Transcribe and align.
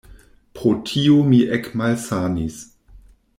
Pro 0.59 0.71
tio 0.91 1.17
mi 1.27 1.41
ekmalsanis. 1.59 2.59